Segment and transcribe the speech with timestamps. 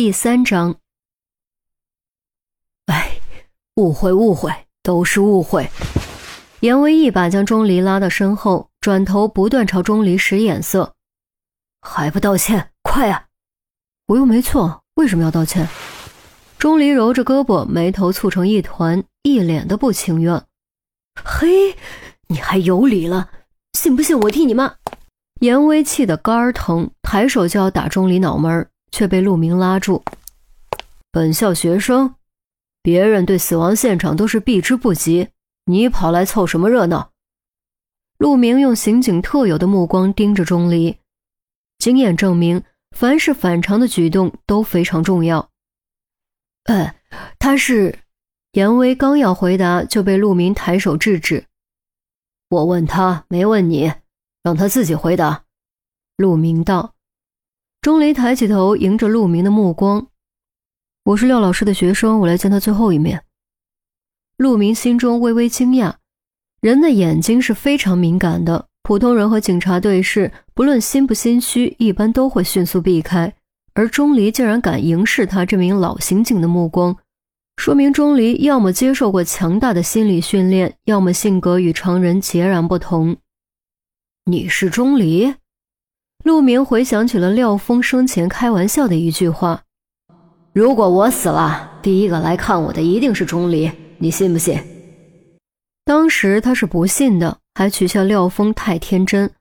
[0.00, 0.76] 第三章。
[2.86, 3.20] 哎，
[3.76, 4.50] 误会，误会，
[4.82, 5.68] 都是误会。
[6.60, 10.94] 严威一把将钟离拉到身后，转头不断朝钟离使眼色。
[11.82, 13.26] 还不道歉，快啊！
[14.06, 15.68] 我又没错，为什么要道歉？
[16.56, 20.42] 钟离揉着胳膊，眉头蹙成一团，一脸的不情愿。
[21.22, 21.76] 嘿，
[22.28, 23.28] 你还有理了？
[23.74, 24.76] 信不信我替你骂？
[25.40, 30.02] 严威气得肝儿疼，抬手就要打钟离脑门儿，却被陆明拉住。
[31.10, 32.14] 本校学生，
[32.82, 35.28] 别人对死亡现场都是避之不及，
[35.64, 37.10] 你跑来凑什么热闹？
[38.18, 40.98] 陆明用刑警特有的目光盯着钟离，
[41.78, 42.62] 经验证明，
[42.96, 45.48] 凡是反常的举动都非常重要。
[46.64, 46.94] 呃，
[47.38, 47.98] 他是
[48.52, 51.46] 严威刚要回答，就被陆明抬手制止。
[52.48, 53.92] 我问他，没问你。
[54.42, 55.44] 让他自己回答。
[56.16, 56.94] 陆明道。
[57.82, 60.06] 钟离抬起头，迎着陆明的目光
[61.02, 63.24] ：“我是廖老师的学生，我来见他最后一面。”
[64.36, 65.94] 陆明心中微微惊讶，
[66.60, 73.34] 人的眼睛是非常敏感的，普通人和警察对视，不论心不心虚，一般都会迅速避开。
[73.72, 76.94] 而钟离竟然敢迎视他这名老刑警的目光，
[77.56, 83.16] 说明钟离要么接受过强大的心理训练，要么性格与常人截然不同。
[84.26, 85.34] 你是钟离？
[86.22, 89.62] 陆明回想起了廖峰生前开玩笑的一句话
[90.52, 94.58] ：“如果我死了，第一个来看我的一定是钟离，你信不信？”
[95.86, 99.32] 当时他是不信的，还取笑廖峰太天真。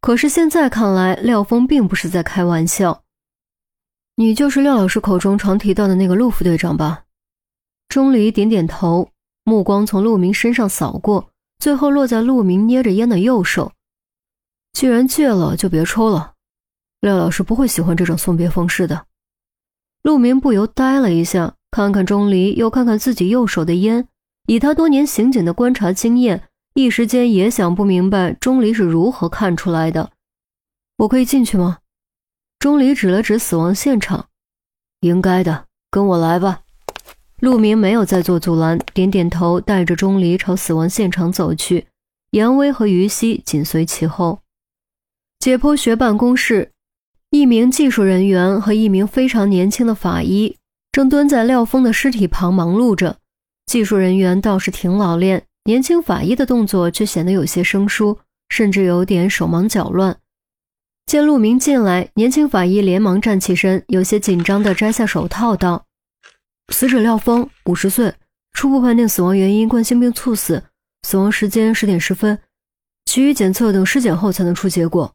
[0.00, 3.02] 可是现在看来，廖峰并不是在开玩笑。
[4.14, 7.02] 你就是廖老师口中常提到的那个陆副队长吧？
[7.88, 9.08] 钟离点点头，
[9.44, 13.72] 目光从陆明身上扫过，最后落在陆明捏着烟的右手。
[14.78, 16.34] 既然戒了，就别抽了。
[17.00, 19.06] 廖老师不会喜欢这种送别方式的。
[20.02, 24.06] 陆明不由呆了一下，看看钟离，又看看自己右手的烟。
[24.46, 26.44] 以他多年刑警的观察经验，
[26.74, 30.12] 一时间也想不明白钟离是如何看出来的。
[30.98, 31.78] 我可以进去吗？
[32.60, 34.26] 钟离指了指死亡现场。
[35.00, 36.60] 应该的，跟我来吧。
[37.40, 41.88] 陆明没有再做阻拦，点点头，带着钟离朝死亡现场走去。
[42.30, 44.38] 严威和于西紧随其后。
[45.40, 46.72] 解剖学办公室，
[47.30, 50.56] 一名技术人员和一名非常年轻的法医
[50.90, 53.18] 正蹲在廖峰的尸体旁忙碌着。
[53.66, 58.18] 技术人员倒是挺老练，年轻法医的动作却显得有些生疏，
[58.48, 60.18] 甚至有点手忙脚乱。
[61.06, 65.86] 见陆明进来，年轻法医连忙站起身，有些紧张地摘下手套，道
[66.74, 68.12] ：“死者廖峰，五十岁，
[68.52, 70.64] 初步判定死亡原因冠心病猝死，
[71.06, 72.40] 死亡时间十点十分，
[73.04, 75.14] 其余检测等尸检后才能出结果。”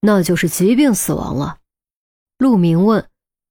[0.00, 1.58] 那就是疾病死亡了。
[2.38, 3.06] 陆明问：“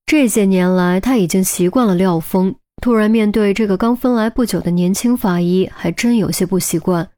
[0.06, 7.10] 这些年来，他已经习惯了廖峰，突然面对这个刚分来不久的年轻法医，还真有些不习惯。”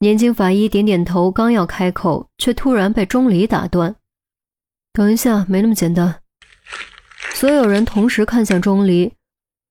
[0.00, 3.94] 年轻法医点点头，刚要开口，却突然被钟离打断
[4.92, 6.20] ：“等一下，没那么简单。”
[7.34, 9.12] 所有人同时看向钟离，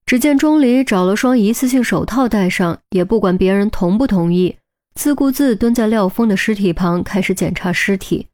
[0.06, 4.58] 只见钟离找了双一次性手套戴上，也不管别人同不同意，
[4.96, 8.28] 自顾自蹲在廖峰的尸体旁，开始检查尸体。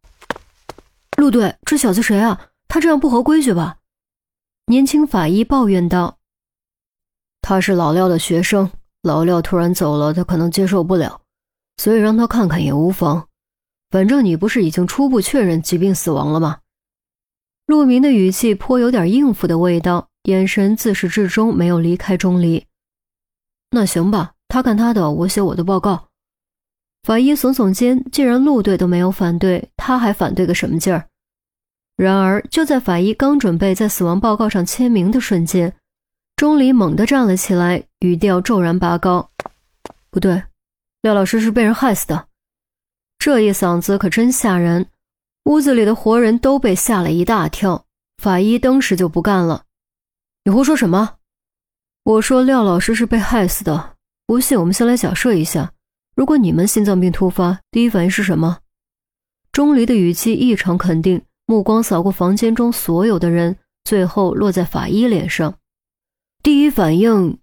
[1.18, 2.52] 陆队，这小子谁啊？
[2.68, 3.78] 他这样不合规矩吧？
[4.68, 6.20] 年轻法医抱怨道
[7.42, 8.70] ：“他是老廖的学生，
[9.02, 11.22] 老廖突然走了，他可能接受不了，
[11.78, 13.28] 所以让他看看也无妨。
[13.90, 16.60] 反正你不是已经初步确认疾病死亡了吗？”
[17.66, 22.64] 陆明的语气颇有点应付的味道，眼神自始至终没有离开钟离。
[23.72, 26.07] 那行吧，他看他的，我写我的报告。
[27.08, 31.08] 法医耸耸肩，既然陆队都没有反对，他还反对个什么劲儿？
[31.96, 35.74] 然而，就在法医刚准备在死亡报告上签名的瞬间，
[36.36, 39.30] 钟离猛地站了起来，语调骤然拔高
[40.12, 40.44] ：“不对，
[41.02, 42.28] 廖老师是被人害死的。”
[43.18, 44.88] 这一嗓子可真吓人，
[45.46, 47.86] 屋子里的活人都被吓了一大跳。
[48.22, 49.64] 法医当时就不干了
[50.44, 51.16] ：“你胡说什么？
[52.04, 53.96] 我说廖老师是被害死的。
[54.26, 55.72] 不信，我们先来假设一下。”
[56.18, 58.58] 如果你们心脏病突发，第一反应是什么？
[59.52, 65.60] 钟离的语气异常肯定，目光扫过房间中所有的人，最后落在法医脸上。
[66.42, 67.38] 第一反应，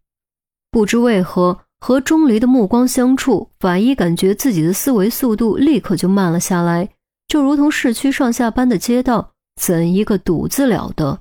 [0.72, 6.88] 不知为何和钟离的目光相触，法医感觉自己的思维速度立刻就慢了下来，
[7.28, 11.20] 就如同市区上下班的街道，怎一个堵字了得！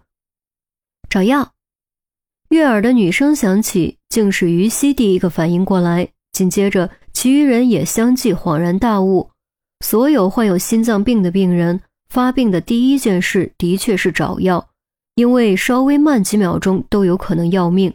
[1.07, 1.51] 找药，
[2.49, 6.89] 悦耳的女声响起，竟是于西第一个反应过来，紧接着。
[7.23, 9.29] 其余人也相继恍然大悟，
[9.79, 11.79] 所有患有心脏病的病人
[12.09, 14.67] 发病的第一件事的确是找药，
[15.15, 17.93] 因为稍微慢几秒钟都有可能要命。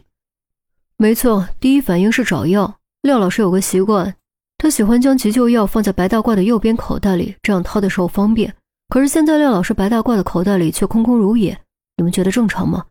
[0.97, 2.79] 没错，第一反应是找药。
[3.03, 4.15] 廖老师有个习惯，
[4.57, 8.51] 他喜欢将急救药放在白大褂的右边口袋里，这样掏的时候方便。
[8.87, 11.55] 可是现在廖老师白大褂的口袋里却空空如也，
[11.97, 12.83] 你们觉得正常吗？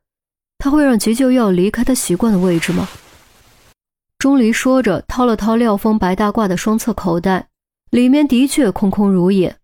[0.58, 2.88] 他会让急救药离开他习惯的位置吗？
[4.19, 7.49] 钟离说着，掏了掏廖峰白大褂的双侧口袋，
[7.91, 9.56] 里面的确空空如也。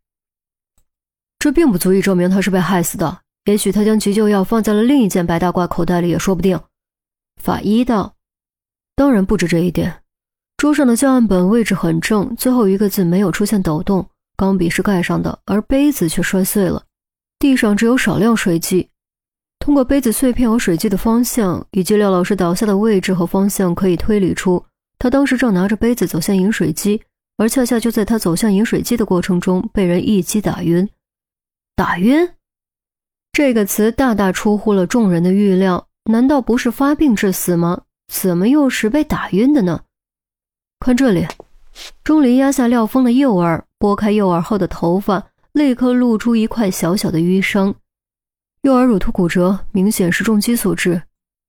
[1.40, 6.60] 这并不足以证明他是被害死的，也许他将急救药放在了另一件白大褂口袋里也说不定。
[7.42, 8.14] 法医道
[8.94, 10.02] ：“当然不止这一点，
[10.56, 16.84] 桌上的教案本位置很正，最后一个字没有出现抖动。”钢笔是盖上的，而杯子却摔碎了。
[17.38, 18.88] 地上只有少量水迹。
[19.64, 24.62] 通过杯子碎片和水迹的方向，以及廖老师倒下的位置和方向，可以推理出
[24.99, 27.00] 他当时正拿着杯子走向饮水机，
[27.38, 30.87] 而恰恰就在他走向饮水机的过程中，被人一击打晕。
[31.75, 32.28] 打晕
[33.32, 35.88] 这个词大大出乎了众人的预料。
[36.10, 37.84] 难道不是发病致死吗？
[38.12, 39.81] 怎么又是被打晕的呢？
[40.81, 41.26] 看这里，
[42.05, 43.64] 钟离压下廖峰的右耳。
[43.78, 47.75] 拨开右耳后的头发，立刻露出一块小小的淤伤。
[48.64, 51.02] 右耳乳突骨折，明显是重击所致。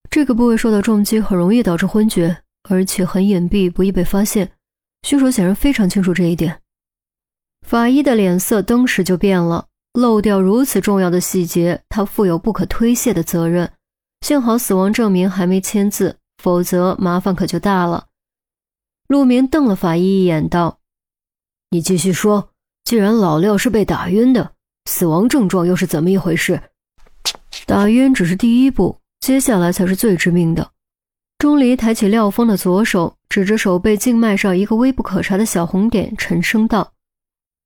[0.09, 4.51] 这个部位受到重击，很容易导致昏厥，而且很隐蔽，不易被发现。
[5.03, 6.59] 凶手显然非常清楚这一点。
[7.65, 9.67] 法医的脸色登时就变了。
[9.93, 13.71] 漏掉如此重要的细节，他负有不可推卸的责任。
[14.19, 18.07] 幸好死亡证明还没签字，否则麻烦可就大了。
[19.07, 20.79] 陆明瞪了法医一眼，道。
[21.69, 22.49] 你继续说，
[22.83, 24.51] 既然老廖是被打晕的，
[24.91, 26.61] 死亡症状又是怎么一回事？
[27.65, 30.69] 打晕只是第一步，接下来才是最致命的。
[31.39, 36.93] 钟离抬起廖峰的左手，指着手背静脉上一个微不可察的小红点，沉声道：“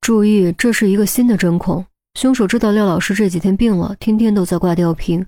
[0.01, 1.85] 注意，这是一个新的针孔。
[2.15, 5.25] 凶手知道廖老师这几天病了，天天都在挂吊瓶，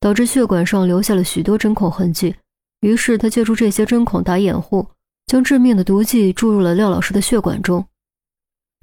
[0.00, 2.34] 导致血管上留下了许多针孔痕迹。
[2.80, 4.88] 于是他借助这些针孔打掩护，
[5.26, 7.84] 将致命的毒剂注入了廖老师的血管中。”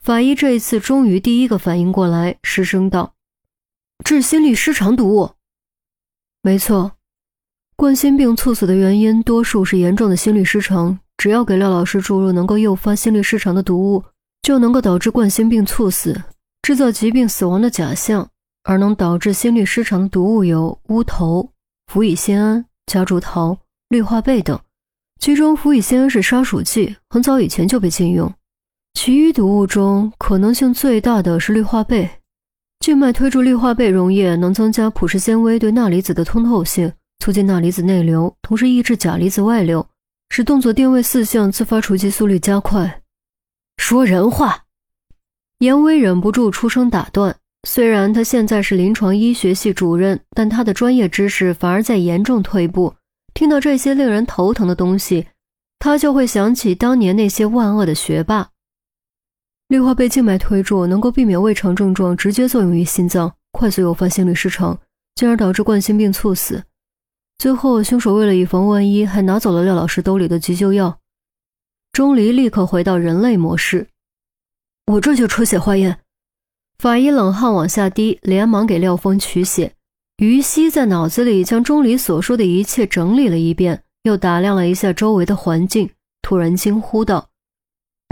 [0.04, 3.14] 法医这一次终于第一个反应过来，失声道
[4.04, 5.32] ：“致心律失常毒物。”
[6.42, 6.92] 没错，
[7.76, 11.00] 冠心病猝死的原因多数是严重的心律失常。
[11.18, 14.04] 只要给廖老师注入能够诱发心律失常的毒物，
[14.42, 16.24] 就能够导致冠心病猝死，
[16.62, 18.30] 制造疾病死亡的假象。
[18.64, 21.50] 而能导致心律失常的毒物有乌头、
[21.88, 23.58] 氟乙酰胺、夹竹桃、
[23.88, 24.60] 氯化钡等，
[25.20, 28.32] 其中氟乙酰胺是杀鼠剂，很早以前就被禁用。
[28.94, 32.19] 其余毒物中可能性最大的是氯化钡，
[32.90, 39.88] 静脉推注氯化钡溶液能增加普氏纤维对钠离子的通透性，促进钠离子内流，同时抑制钾离子外流，
[40.32, 43.04] 使动作电位四项自发除极速率加快。
[43.78, 44.64] 说人话！
[45.60, 47.36] 严威忍不住出声打断。
[47.68, 52.96] 虽然他现在是临床医学系主任，但他的专业知识反而在严重退步。
[53.36, 55.28] 听到这些令人头疼的东西，
[55.78, 58.50] 他就会想起当年那些万恶的学霸。
[59.70, 64.76] 氯化钡静脉推注能够避免胃肠症状直接作用于心脏，快速诱发心律失常，
[65.14, 66.64] 进而导致冠心病猝死。
[67.38, 70.98] 最后，凶手为了以防万一，还拿走了廖老师兜里的急救药。
[71.94, 73.88] 钟离立刻回到人类模式，
[74.88, 76.00] 我这就出血化验。
[76.80, 79.76] 法医冷汗往下滴，连忙给廖峰取血。
[80.18, 85.92] 于西在脑子里将钟离所说的一切整理了一遍，又打量了一下周围的环境，
[86.24, 87.29] 突然惊呼道。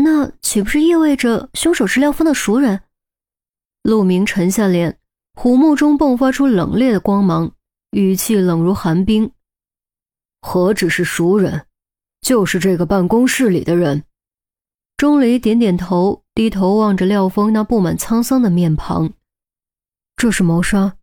[0.09, 2.79] 那岂不是意味着凶手是廖峰的熟人？
[3.83, 4.97] 陆明沉下脸，
[5.33, 7.51] 虎目中迸发出冷冽的光芒，
[7.91, 9.29] 语气冷如寒冰。
[10.41, 11.65] 何止是熟人，
[12.21, 14.05] 就是这个办公室里的人。
[14.95, 19.11] 钟离点点头，低头望着廖峰那布满沧桑的面庞。
[20.15, 20.95] 这是谋杀，